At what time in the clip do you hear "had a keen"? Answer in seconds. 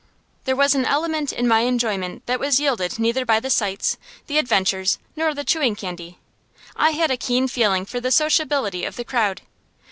6.89-7.47